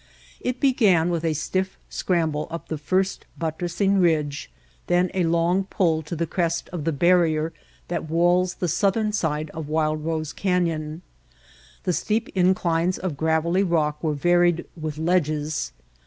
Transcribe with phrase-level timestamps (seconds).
[0.39, 4.49] It began with a stiff scramble up the first buttressing ridge,
[4.87, 7.53] then a long pull to the crest of the barrier
[7.87, 11.03] that wails the southern side of Wild Rose Canyon.
[11.83, 15.71] The steep inclines of gravelly rock were varied with ledges.